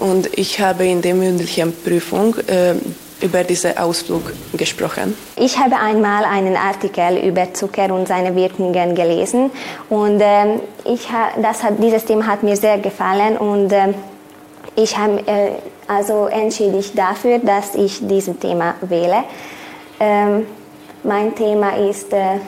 und 0.00 0.38
ich 0.38 0.60
habe 0.60 0.86
in 0.86 1.02
der 1.02 1.14
mündlichen 1.14 1.72
Prüfung 1.84 2.34
äh, 2.46 2.74
über 3.20 3.44
diesen 3.44 3.76
Ausflug 3.76 4.32
gesprochen. 4.54 5.14
Ich 5.36 5.58
habe 5.58 5.76
einmal 5.76 6.24
einen 6.24 6.56
Artikel 6.56 7.18
über 7.18 7.52
Zucker 7.52 7.92
und 7.94 8.08
seine 8.08 8.34
Wirkungen 8.34 8.94
gelesen 8.94 9.50
und 9.88 10.20
äh, 10.20 10.56
ich 10.84 11.08
das 11.40 11.62
hat, 11.62 11.74
dieses 11.82 12.04
Thema 12.04 12.26
hat 12.26 12.42
mir 12.42 12.56
sehr 12.56 12.78
gefallen 12.78 13.36
und 13.36 13.72
äh, 13.72 13.92
ich 14.76 14.96
habe 14.96 15.18
äh, 15.26 15.50
also 15.86 16.26
entschieden 16.26 16.82
dafür, 16.94 17.38
dass 17.38 17.74
ich 17.74 18.06
dieses 18.06 18.38
Thema 18.38 18.74
wähle. 18.80 19.24
Ähm, 19.98 20.46
mein 21.02 21.34
Thema 21.34 21.76
ist 21.76 22.12
äh, 22.12 22.38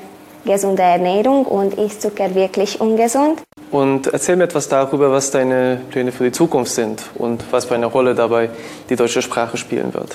gesunde 0.45 0.83
Ernährung 0.83 1.45
und 1.45 1.75
ist 1.75 2.01
Zucker 2.01 2.35
wirklich 2.35 2.81
ungesund? 2.81 3.43
Und 3.73 4.07
erzähl 4.09 4.37
mir 4.37 4.45
etwas 4.45 4.69
darüber, 4.69 5.11
was 5.11 5.31
deine 5.31 5.81
Pläne 5.91 6.13
für 6.13 6.25
die 6.25 6.33
Zukunft 6.33 6.73
sind 6.73 7.03
und 7.15 7.43
was 7.51 7.65
für 7.65 7.75
eine 7.75 7.87
Rolle 7.87 8.15
dabei 8.15 8.51
die 8.91 8.97
deutsche 8.97 9.23
Sprache 9.23 9.57
spielen 9.57 9.95
wird. 9.95 10.15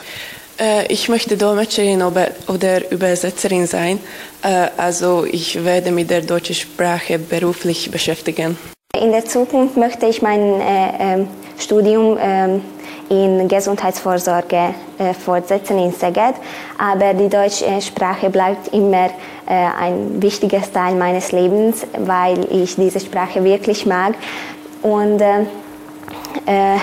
Äh, 0.59 0.85
ich 0.93 1.09
möchte 1.09 1.37
Dolmetscherin 1.37 2.03
oder 2.03 2.91
Übersetzerin 2.91 3.65
sein. 3.65 3.99
Äh, 4.43 4.67
also 4.77 5.25
ich 5.25 5.65
werde 5.65 5.91
mit 5.91 6.11
der 6.11 6.21
deutschen 6.21 6.55
Sprache 6.55 7.17
beruflich 7.17 7.89
beschäftigen. 7.89 8.57
In 8.95 9.11
der 9.11 9.25
Zukunft 9.25 9.75
möchte 9.75 10.05
ich 10.05 10.21
mein 10.21 10.61
äh, 10.61 10.89
ähm, 10.99 11.27
Studium 11.57 12.17
ähm, 12.21 12.61
in 13.09 13.47
Gesundheitsvorsorge 13.47 14.73
äh, 14.97 15.13
fortsetzen 15.13 15.79
in 15.79 15.93
Szeged, 15.93 16.35
aber 16.77 17.13
die 17.13 17.29
deutsche 17.29 17.81
Sprache 17.81 18.29
bleibt 18.29 18.73
immer 18.73 19.05
äh, 19.05 19.09
ein 19.53 20.21
wichtiges 20.21 20.71
Teil 20.71 20.95
meines 20.95 21.31
Lebens, 21.31 21.85
weil 21.97 22.45
ich 22.51 22.75
diese 22.75 22.99
Sprache 22.99 23.43
wirklich 23.43 23.85
mag 23.85 24.15
und 24.81 25.21
äh, 25.21 25.41
äh 26.45 26.77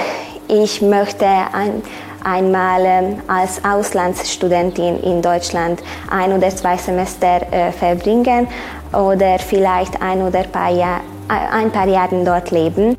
ich 0.46 0.82
möchte 0.82 1.26
ein, 1.26 1.82
einmal 2.22 3.16
als 3.26 3.64
Auslandsstudentin 3.64 5.02
in 5.02 5.22
Deutschland 5.22 5.82
ein 6.10 6.32
oder 6.32 6.50
zwei 6.50 6.76
Semester 6.76 7.40
äh, 7.50 7.72
verbringen 7.72 8.46
oder 8.92 9.38
vielleicht 9.38 10.00
ein 10.02 10.22
oder 10.22 10.42
paar 10.44 10.70
Jahr, 10.70 11.00
ein 11.28 11.70
paar 11.70 11.88
Jahre 11.88 12.22
dort 12.24 12.50
leben. 12.50 12.96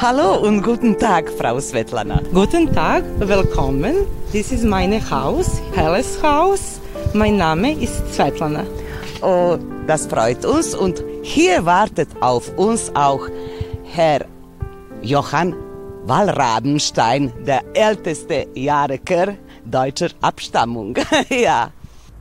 Hallo 0.00 0.36
und 0.46 0.62
guten 0.62 0.96
Tag, 0.96 1.28
Frau 1.28 1.58
Svetlana. 1.58 2.22
Guten 2.32 2.72
Tag, 2.72 3.02
willkommen. 3.18 3.96
Dies 4.32 4.52
ist 4.52 4.64
mein 4.64 4.92
Haus, 5.10 5.60
helles 5.74 6.22
Haus. 6.22 6.80
Mein 7.14 7.36
Name 7.36 7.72
ist 7.72 8.14
Svetlana. 8.14 8.62
Oh, 9.22 9.58
das 9.88 10.06
freut 10.06 10.44
uns 10.44 10.76
und 10.76 11.02
hier 11.22 11.66
wartet 11.66 12.10
auf 12.20 12.56
uns 12.56 12.92
auch 12.94 13.26
Herr 13.92 14.24
Johann 15.02 15.56
Wallrabenstein, 16.04 17.32
der 17.44 17.62
älteste 17.74 18.46
Jareker 18.54 19.34
deutscher 19.64 20.10
Abstammung. 20.20 20.94
ja. 21.28 21.72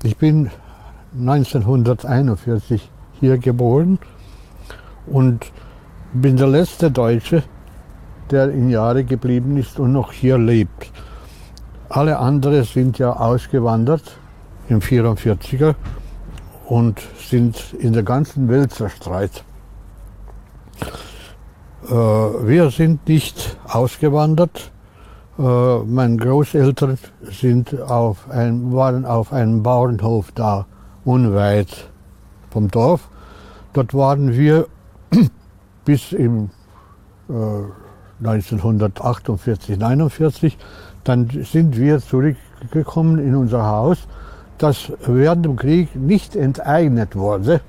Ich 0.01 0.17
bin 0.17 0.49
1941 1.15 2.89
hier 3.19 3.37
geboren 3.37 3.99
und 5.05 5.51
bin 6.11 6.37
der 6.37 6.47
letzte 6.47 6.89
Deutsche, 6.89 7.43
der 8.31 8.51
in 8.51 8.69
Jahre 8.69 9.03
geblieben 9.03 9.57
ist 9.57 9.79
und 9.79 9.93
noch 9.93 10.11
hier 10.11 10.37
lebt. 10.37 10.91
Alle 11.89 12.19
anderen 12.19 12.63
sind 12.63 12.99
ja 12.99 13.13
ausgewandert 13.13 14.17
im 14.69 14.79
44er 14.79 15.75
und 16.65 17.01
sind 17.17 17.73
in 17.79 17.93
der 17.93 18.03
ganzen 18.03 18.49
Welt 18.49 18.73
zerstreut. 18.73 19.43
Äh, 21.87 21.91
wir 21.91 22.69
sind 22.71 23.07
nicht 23.07 23.57
ausgewandert. 23.67 24.71
Äh, 25.39 25.41
meine 25.85 26.17
Großeltern 26.17 26.97
sind 27.29 27.79
auf 27.81 28.29
ein, 28.29 28.73
waren 28.73 29.05
auf 29.05 29.31
einem 29.31 29.63
Bauernhof 29.63 30.31
da, 30.33 30.65
unweit 31.05 31.89
vom 32.49 32.67
Dorf. 32.69 33.07
Dort 33.73 33.93
waren 33.93 34.33
wir 34.33 34.67
bis 35.85 36.11
im 36.11 36.49
äh, 37.29 37.33
1948, 38.19 39.77
49. 39.77 40.57
Dann 41.03 41.29
sind 41.29 41.77
wir 41.77 41.99
zurückgekommen 41.99 43.19
in 43.19 43.35
unser 43.35 43.65
Haus, 43.65 44.07
das 44.57 44.91
während 45.05 45.45
dem 45.45 45.55
Krieg 45.55 45.95
nicht 45.95 46.35
enteignet 46.35 47.15
wurde, 47.15 47.61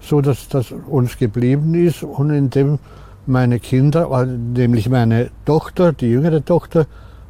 so 0.00 0.20
dass 0.20 0.48
das 0.48 0.72
uns 0.72 1.18
geblieben 1.18 1.74
ist 1.74 2.02
und 2.02 2.30
in 2.30 2.50
dem 2.50 2.78
meine 3.26 3.60
Kinder, 3.60 4.10
äh, 4.10 4.26
nämlich 4.26 4.88
meine 4.88 5.30
Tochter, 5.44 5.92
die 5.92 6.10
jüngere 6.10 6.44
Tochter, 6.44 6.86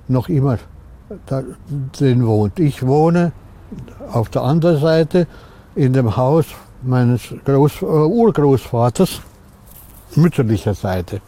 noch 0.09 0.29
immer 0.29 0.59
drin 1.93 2.27
wohnt. 2.27 2.59
Ich 2.59 2.87
wohne 2.87 3.33
auf 4.11 4.29
der 4.31 4.43
anderen 4.43 4.81
Seite 4.81 5.27
in 5.75 5.93
dem 5.93 6.17
Haus 6.17 6.47
meines 6.83 7.35
Groß, 7.45 7.83
äh, 7.83 7.85
Urgroßvaters 7.85 9.21
mütterlicher 10.17 10.75
Seite. 10.75 11.21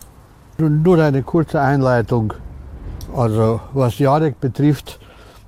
Nur 0.59 0.99
eine 0.99 1.23
kurze 1.23 1.61
Einleitung. 1.61 2.35
Also 3.15 3.61
was 3.73 3.99
Jarek 3.99 4.41
betrifft, 4.41 4.99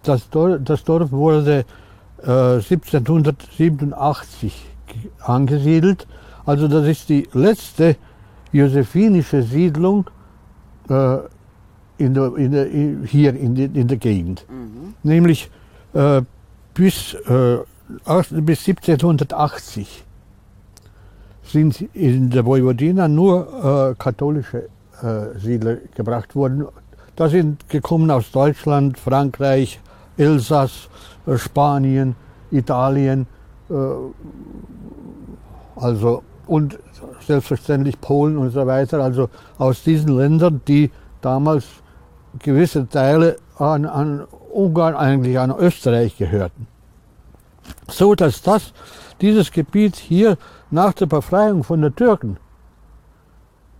das 0.02 0.28
Dorf, 0.30 0.60
das 0.64 0.84
Dorf 0.84 1.12
wurde 1.12 1.64
äh, 2.22 2.56
1787 2.56 4.66
angesiedelt. 5.20 6.06
Also 6.44 6.68
das 6.68 6.86
ist 6.86 7.08
die 7.08 7.26
letzte 7.32 7.96
josephinische 8.52 9.42
Siedlung 9.42 10.08
äh, 10.88 11.18
in 11.98 12.14
der, 12.14 12.36
in 12.36 12.52
der, 12.52 12.66
hier 13.04 13.34
in, 13.34 13.54
die, 13.54 13.64
in 13.64 13.88
der 13.88 13.96
Gegend. 13.96 14.44
Mhm. 14.48 14.94
Nämlich 15.02 15.50
äh, 15.94 16.22
bis, 16.74 17.14
äh, 17.14 17.58
bis 18.30 18.68
1780 18.68 20.04
sind 21.44 21.80
in 21.94 22.30
der 22.30 22.44
Vojvodina 22.44 23.08
nur 23.08 23.92
äh, 23.92 23.94
katholische 23.98 24.68
Siedler 25.38 25.76
gebracht 25.94 26.34
worden. 26.34 26.66
Da 27.16 27.28
sind 27.28 27.68
gekommen 27.68 28.10
aus 28.10 28.30
Deutschland, 28.30 28.98
Frankreich, 28.98 29.80
Elsass, 30.16 30.88
äh, 31.26 31.36
Spanien, 31.38 32.14
Italien, 32.50 33.26
äh, 33.70 33.74
also 35.76 36.22
und 36.46 36.78
selbstverständlich 37.26 38.00
Polen 38.00 38.36
und 38.36 38.50
so 38.50 38.66
weiter. 38.66 39.02
Also 39.02 39.28
aus 39.58 39.82
diesen 39.82 40.16
Ländern, 40.16 40.60
die 40.68 40.90
damals 41.20 41.64
gewisse 42.38 42.88
Teile 42.88 43.36
an, 43.58 43.84
an 43.86 44.26
Ungarn, 44.52 44.94
eigentlich 44.94 45.38
an 45.38 45.54
Österreich 45.58 46.16
gehörten. 46.16 46.66
So 47.88 48.14
dass 48.14 48.42
das, 48.42 48.72
dieses 49.20 49.50
Gebiet 49.50 49.96
hier 49.96 50.36
nach 50.70 50.92
der 50.92 51.06
Befreiung 51.06 51.64
von 51.64 51.82
den 51.82 51.96
Türken 51.96 52.36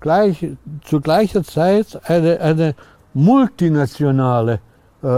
gleich, 0.00 0.46
zu 0.84 1.00
gleicher 1.00 1.42
Zeit 1.44 2.00
eine, 2.04 2.40
eine 2.40 2.74
multinationale 3.14 4.60
äh, 5.02 5.08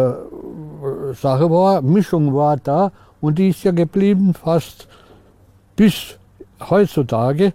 Sache 1.15 1.51
war, 1.51 1.83
Mischung 1.83 2.35
war 2.35 2.57
da 2.57 2.93
und 3.21 3.39
die 3.39 3.49
ist 3.49 3.65
ja 3.65 3.73
geblieben 3.73 4.35
fast 4.35 4.89
bis 5.77 6.19
heutzutage. 6.69 7.53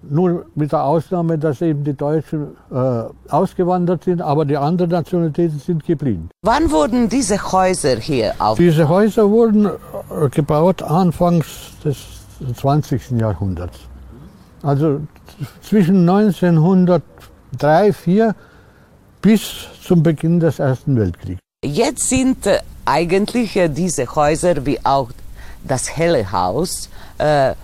Nur 0.00 0.46
mit 0.54 0.70
der 0.70 0.84
Ausnahme, 0.84 1.38
dass 1.38 1.60
eben 1.60 1.82
die 1.82 1.92
Deutschen 1.92 2.56
äh, 2.70 3.02
ausgewandert 3.28 4.04
sind, 4.04 4.22
aber 4.22 4.44
die 4.44 4.56
anderen 4.56 4.92
Nationalitäten 4.92 5.58
sind 5.58 5.84
geblieben. 5.84 6.30
Wann 6.42 6.70
wurden 6.70 7.08
diese 7.08 7.36
Häuser 7.52 7.96
hier 7.96 8.32
auf? 8.38 8.58
Diese 8.58 8.88
Häuser 8.88 9.28
wurden 9.28 9.66
äh, 9.66 10.28
gebaut 10.30 10.82
anfangs 10.82 11.72
des 11.84 11.96
20. 12.54 13.10
Jahrhunderts. 13.18 13.80
Also 14.62 15.00
zwischen 15.62 16.08
1903, 16.08 17.02
1904 17.52 18.34
bis 19.22 19.66
zum 19.82 20.02
Beginn 20.02 20.40
des 20.40 20.58
Ersten 20.58 20.96
Weltkriegs. 20.96 21.40
Jetzt 21.64 22.08
sind 22.08 22.46
äh, 22.46 22.60
eigentlich 22.84 23.56
äh, 23.56 23.68
diese 23.68 24.14
Häuser 24.14 24.64
wie 24.64 24.78
auch 24.84 25.10
das 25.66 25.96
Helle 25.96 26.30
Haus 26.30 26.88
äh, 27.18 27.54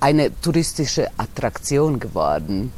eine 0.00 0.30
touristische 0.40 1.08
Attraktion 1.16 2.00
geworden. 2.00 2.72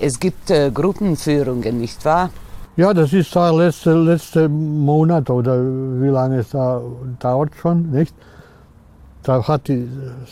Es 0.00 0.18
gibt 0.18 0.52
Gruppenführungen, 0.74 1.80
nicht 1.80 2.04
wahr? 2.04 2.30
Ja, 2.76 2.94
das 2.94 3.12
ist 3.12 3.34
der 3.34 3.52
letzte, 3.52 3.94
letzte 3.94 4.48
Monat 4.48 5.28
oder 5.28 5.60
wie 5.60 6.06
lange 6.08 6.38
es 6.38 6.50
da 6.50 6.80
dauert 7.18 7.50
schon, 7.60 7.90
nicht? 7.90 8.14
Da 9.24 9.46
hat 9.46 9.66
die 9.66 9.88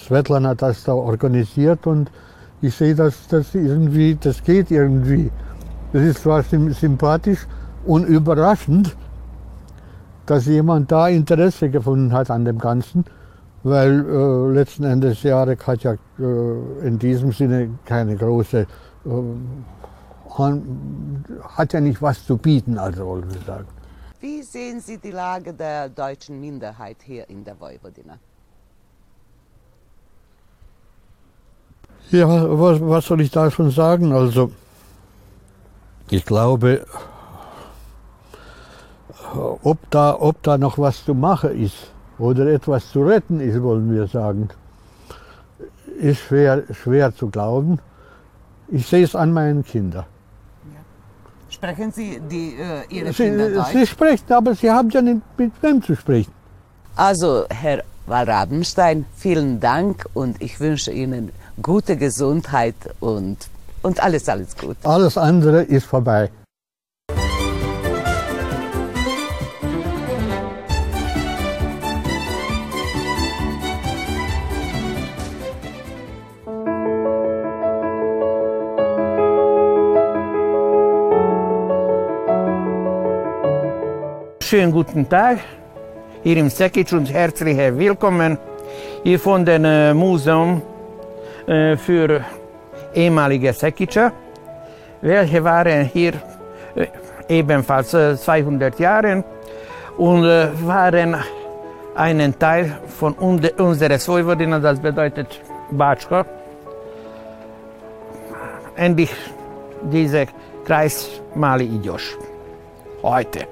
Svetlana 0.07 0.55
das 0.55 0.85
da 0.85 0.95
organisiert 0.95 1.87
und 1.89 2.11
ich 2.63 2.75
sehe, 2.75 2.95
dass 2.95 3.29
das 3.29 3.55
irgendwie, 3.55 4.17
das 4.21 4.43
geht 4.43 4.71
irgendwie. 4.71 5.31
Das 5.93 6.03
ist 6.03 6.23
zwar 6.23 6.43
sympathisch 6.43 7.47
und 7.85 8.05
überraschend, 8.05 8.97
dass 10.27 10.47
jemand 10.47 10.91
da 10.91 11.09
Interesse 11.09 11.71
gefunden 11.71 12.13
hat 12.13 12.31
an 12.31 12.45
dem 12.45 12.59
Ganzen 12.59 13.05
weil 13.67 14.07
äh, 14.07 14.53
letzten 14.55 14.85
Endes 14.85 15.25
Jarek 15.25 15.67
hat 15.67 15.83
ja 15.83 15.95
äh, 15.95 16.87
in 16.87 16.99
diesem 17.01 17.33
Sinne 17.33 17.77
keine 17.85 18.15
große, 18.17 18.61
äh, 18.61 18.67
hat 21.57 21.73
ja 21.73 21.81
nicht 21.81 22.01
was 22.01 22.25
zu 22.25 22.37
bieten, 22.37 22.79
also 22.79 23.23
wir 23.29 23.41
sagen. 23.41 23.67
Wie 24.21 24.43
sehen 24.43 24.81
Sie 24.81 24.99
die 24.99 25.11
Lage 25.11 25.53
der 25.53 25.89
deutschen 25.89 26.41
Minderheit 26.41 26.99
hier 27.03 27.29
in 27.29 27.43
der 27.43 27.59
Vojvodina? 27.59 28.19
Ja, 32.11 32.29
was, 32.29 32.81
was 32.81 33.07
soll 33.07 33.21
ich 33.21 33.31
da 33.31 33.51
schon 33.51 33.71
sagen? 33.71 34.13
Also, 34.13 34.53
ich 36.09 36.25
glaube, 36.25 36.87
ob 39.63 39.79
da, 39.91 40.17
ob 40.19 40.43
da 40.43 40.57
noch 40.57 40.79
was 40.79 41.05
zu 41.05 41.15
machen 41.15 41.61
ist, 41.61 41.91
oder 42.19 42.47
etwas 42.47 42.91
zu 42.91 43.03
retten 43.03 43.41
ist, 43.41 43.63
wollen 43.63 43.93
wir 43.93 44.07
sagen, 44.07 44.49
ist 45.99 46.21
schwer, 46.21 46.63
schwer 46.73 47.15
zu 47.15 47.29
glauben. 47.29 47.79
Ich 48.69 48.87
sehe 48.87 49.05
es 49.05 49.15
an 49.15 49.33
meinen 49.33 49.65
Kindern. 49.65 50.05
Sprechen 51.51 51.93
Sie 51.93 52.21
die, 52.31 52.55
äh, 52.55 52.83
Ihre 52.89 53.13
Sie, 53.13 53.25
Kinder 53.25 53.51
Deutsch? 53.51 53.73
Sie 53.73 53.87
sprechen, 53.87 54.33
aber 54.33 54.55
Sie 54.55 54.71
haben 54.71 54.91
ja 54.91 55.01
nicht 55.01 55.21
mit 55.39 55.53
wem 55.63 55.83
zu 55.83 55.95
sprechen. 55.95 56.33
Also, 56.97 57.45
Herr 57.49 57.83
Wallrabenstein, 58.07 59.05
vielen 59.15 59.61
Dank 59.61 60.07
und 60.15 60.41
ich 60.43 60.59
wünsche 60.61 60.93
Ihnen 60.93 61.33
gute 61.63 61.97
Gesundheit 61.97 62.75
und, 63.01 63.37
und 63.83 64.03
alles, 64.03 64.29
alles 64.29 64.57
gut. 64.57 64.77
Alles 64.85 65.17
andere 65.17 65.63
ist 65.63 65.87
vorbei. 65.87 66.31
Schönen 84.41 84.71
guten 84.71 85.09
Tag 85.09 85.41
hier 86.23 86.37
im 86.37 86.49
Sekic 86.51 86.93
und 86.93 87.13
herzlich 87.13 87.57
willkommen 87.57 88.39
hier 89.03 89.19
von 89.19 89.45
dem 89.45 89.65
äh, 89.65 89.93
Museum 89.93 90.63
äh, 91.47 91.77
für 91.77 92.25
ehemalige 92.95 93.53
Sekicer, 93.53 94.13
welche 95.01 95.43
waren 95.45 95.85
hier 95.85 96.13
äh, 96.75 96.87
ebenfalls 97.29 97.91
200 97.91 98.79
Jahre 98.79 99.25
und 99.97 100.25
waren 100.25 101.17
einen 101.95 102.39
Teil 102.39 102.79
von 102.87 103.15
unserer 103.15 103.99
Vojvodina, 103.99 104.59
das 104.59 104.79
bedeutet 104.79 105.41
Batschka. 105.71 106.25
Endlich 108.77 109.11
dieser 109.83 110.27
Kreis 110.65 111.21
Mali 111.35 111.65
Idios 111.65 112.17
heute. 113.03 113.47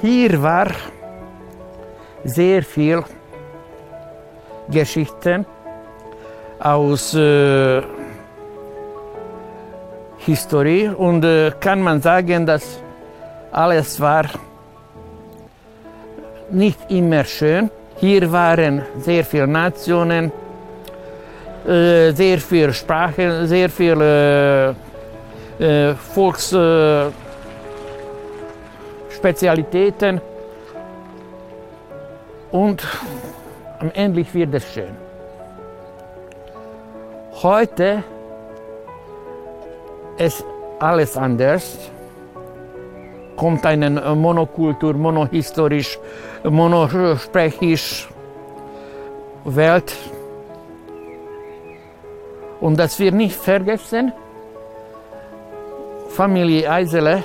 Hier 0.00 0.42
war 0.42 0.66
sehr 2.24 2.62
viel 2.62 3.02
Geschichten 4.70 5.44
aus 6.58 7.14
äh, 7.14 7.82
Historie 10.18 10.88
und 10.88 11.24
äh, 11.24 11.52
kann 11.60 11.82
man 11.82 12.00
sagen, 12.00 12.46
dass 12.46 12.80
alles 13.52 14.00
war 14.00 14.24
nicht 16.50 16.78
immer 16.90 17.24
schön. 17.24 17.70
Hier 17.96 18.32
waren 18.32 18.82
sehr 18.98 19.24
viele 19.24 19.46
Nationen, 19.46 20.32
äh, 21.66 22.12
sehr 22.12 22.38
viele 22.38 22.72
Sprachen, 22.72 23.46
sehr 23.46 23.68
viele 23.68 24.74
äh, 25.58 25.94
und 32.54 32.86
am 33.80 33.90
Ende 33.94 34.24
wird 34.32 34.54
es 34.54 34.72
schön. 34.72 34.94
Heute 37.42 38.04
ist 40.18 40.44
alles 40.78 41.16
anders. 41.16 41.90
Kommt 43.34 43.66
eine 43.66 43.90
Monokultur, 44.14 44.94
monohistorisch, 44.94 45.98
monosprachisch 46.44 48.08
Welt. 49.44 49.92
Und 52.60 52.78
dass 52.78 53.00
wir 53.00 53.10
nicht 53.10 53.34
vergessen, 53.34 54.12
Familie 56.10 56.70
Eisele 56.70 57.24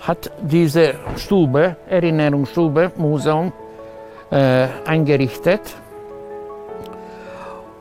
hat 0.00 0.30
diese 0.40 0.94
Stube, 1.16 1.76
Erinnerungsstube, 1.88 2.92
Museum, 2.96 3.52
äh, 4.30 4.66
eingerichtet. 4.86 5.60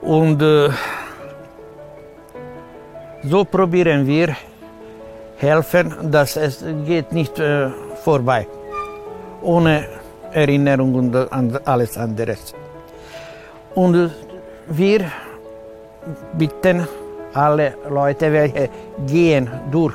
Und 0.02 0.42
äh, 0.42 0.70
so 3.24 3.44
probieren 3.44 4.08
wir 4.08 4.36
helfen, 5.38 6.12
dass 6.12 6.38
es 6.38 6.64
geht 6.86 7.12
nicht 7.12 7.40
äh, 7.40 7.70
vorbei, 8.04 8.48
ohne 9.42 9.86
Erinnerung 10.32 10.96
und 10.96 11.68
alles 11.68 11.98
anderes. 11.98 12.54
Und 13.76 14.12
wir 14.68 15.12
bitten 16.34 16.88
alle 17.34 17.76
Leute, 17.90 18.32
welche 18.32 18.70
gehen 19.06 19.50
durch 19.72 19.94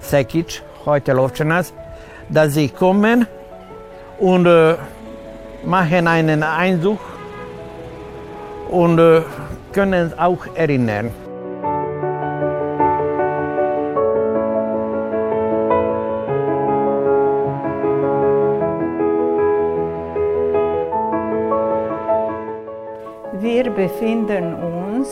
Sekic, 0.00 0.62
heute 0.86 1.12
Lovčanac, 1.12 1.66
dass 2.28 2.54
sie 2.54 2.68
kommen 2.68 3.26
und 4.18 4.46
äh, 4.46 4.74
machen 5.64 6.06
einen 6.06 6.42
Einzug 6.42 6.98
und 8.70 8.98
äh, 8.98 9.22
können 9.72 10.16
auch 10.18 10.46
erinnern. 10.54 11.10
Wir 23.40 23.70
befinden 23.70 24.54
uns 24.54 25.08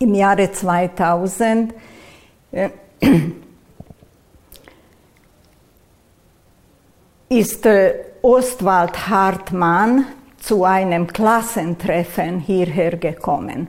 im 0.00 0.14
Jahre 0.14 0.50
2000, 0.50 1.74
ist 7.28 7.68
Ostwald 8.22 9.08
Hartmann 9.08 10.06
zu 10.38 10.64
einem 10.64 11.06
Klassentreffen 11.06 12.38
hierher 12.40 12.96
gekommen. 12.96 13.68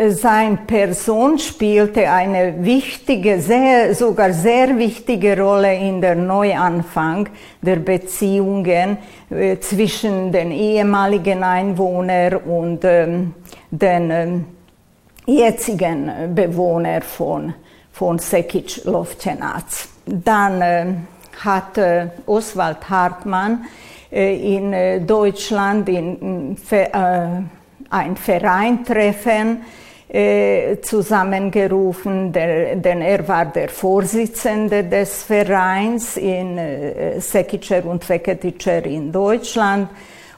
Seine 0.00 0.56
Person 0.66 1.38
spielte 1.38 2.10
eine 2.10 2.64
wichtige, 2.64 3.40
sehr, 3.40 3.94
sogar 3.94 4.32
sehr 4.32 4.78
wichtige 4.78 5.40
Rolle 5.40 5.74
in 5.76 6.00
der 6.00 6.14
Neuanfang 6.14 7.28
der 7.62 7.76
Beziehungen 7.76 8.98
zwischen 9.60 10.32
den 10.32 10.52
ehemaligen 10.52 11.42
Einwohnern 11.42 12.36
und 12.36 12.84
ähm, 12.84 13.34
den 13.70 14.10
ähm, 14.10 14.44
jetzigen 15.28 16.34
Bewohner 16.34 17.02
von, 17.02 17.54
von 17.92 18.18
Sekic 18.18 18.84
Lovčenac. 18.84 19.64
Dann 20.06 20.62
äh, 20.62 20.86
hat 21.44 21.76
äh, 21.76 22.06
Oswald 22.26 22.88
Hartmann 22.88 23.66
äh, 24.10 24.56
in 24.56 24.72
äh, 24.72 25.00
Deutschland 25.00 25.88
in, 25.88 26.56
äh, 26.70 26.88
ein 27.90 28.16
Vereintreffen 28.16 29.62
äh, 30.08 30.80
zusammengerufen, 30.80 32.32
der, 32.32 32.76
denn 32.76 33.02
er 33.02 33.28
war 33.28 33.44
der 33.44 33.68
Vorsitzende 33.68 34.84
des 34.84 35.24
Vereins 35.24 36.16
in 36.16 36.56
äh, 36.56 37.20
Sekitscher 37.20 37.84
und 37.84 38.02
Feketitscher 38.02 38.84
in 38.86 39.12
Deutschland. 39.12 39.90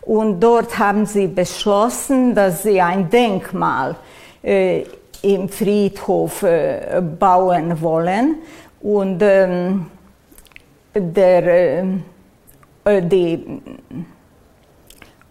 Und 0.03 0.41
dort 0.41 0.77
haben 0.79 1.07
sie 1.07 1.29
beschlossen, 1.29 2.35
dass 2.35 2.65
sie 2.65 2.81
ein 2.81 3.09
Denkmal 3.09 3.93
äh, 3.93 3.95
im 4.43 5.49
Friedhof 5.49 6.43
äh, 6.43 7.03
bauen 7.19 7.81
wollen. 7.81 8.37
Und 8.81 9.23
ähm, 9.23 9.87
der, 10.95 11.85
äh, 12.85 13.03
die 13.03 13.61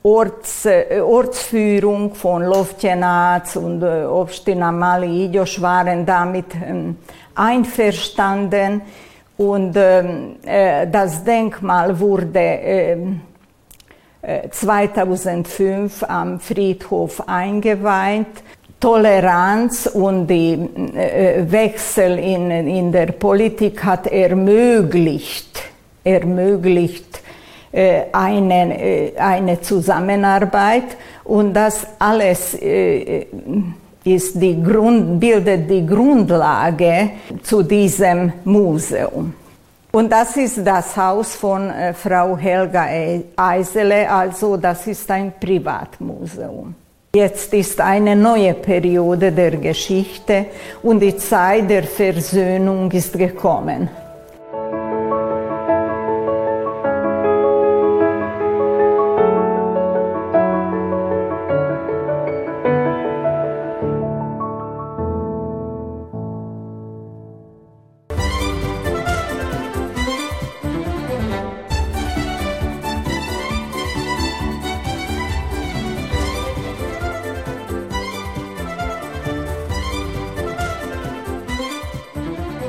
Orts, 0.03 0.65
äh, 0.65 1.01
Ortsführung 1.01 2.13
von 2.15 2.43
Lovtjenac 2.43 3.55
und 3.55 3.83
äh, 3.83 4.05
Obstina 4.05 4.71
Mali 4.71 5.33
waren 5.59 6.05
damit 6.05 6.55
ähm, 6.55 6.97
einverstanden 7.35 8.81
und 9.37 9.75
ähm, 9.75 10.35
äh, 10.45 10.87
das 10.87 11.23
Denkmal 11.23 11.99
wurde 11.99 13.19
2005 14.51 16.03
am 16.03 16.41
Friedhof 16.41 17.23
eingeweiht 17.25 18.43
Toleranz 18.79 19.87
und 19.87 20.27
die 20.27 20.53
äh, 20.53 21.43
Wechsel 21.51 22.17
in, 22.17 22.49
in 22.49 22.91
der 22.91 23.07
Politik 23.07 23.83
hat 23.83 24.07
ermöglicht, 24.07 25.63
ermöglicht 26.03 27.21
äh, 27.73 28.03
eine, 28.13 28.79
äh, 28.79 29.17
eine 29.17 29.59
Zusammenarbeit 29.59 30.95
und 31.25 31.53
das 31.53 31.85
alles 31.99 32.55
ist 32.55 34.41
die 34.41 34.63
Grund, 34.63 35.19
bildet 35.19 35.69
die 35.69 35.85
Grundlage 35.85 37.11
zu 37.43 37.61
diesem 37.61 38.31
Museum. 38.45 39.33
Und 39.91 40.11
das 40.11 40.37
ist 40.37 40.65
das 40.65 40.95
Haus 40.95 41.35
von 41.35 41.71
Frau 41.93 42.37
Helga 42.37 42.87
Eisele, 43.35 44.09
also 44.09 44.57
das 44.57 44.87
ist 44.87 45.11
ein 45.11 45.33
Privatmuseum. 45.39 46.73
Jetzt 47.15 47.55
ist 47.55 47.81
eine 47.81 48.15
neue 48.15 48.53
Periode 48.53 49.31
der 49.31 49.57
Geschichte 49.57 50.45
und 50.83 50.99
die 50.99 51.17
Zeit 51.17 51.67
der 51.67 51.83
Versöhnung 51.83 52.91
ist 52.91 53.17
gekommen. 53.17 53.89